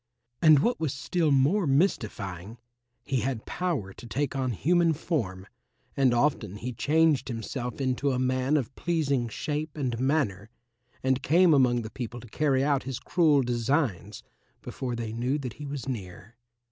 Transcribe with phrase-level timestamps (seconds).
[0.41, 2.57] And what was still more mystifying,
[3.03, 5.45] he had power to take on human form,
[5.95, 10.49] and often he changed himself into a man of pleasing shape and manner
[11.03, 14.23] and came among the people to carry out his cruel designs
[14.63, 16.35] before they knew that he was near.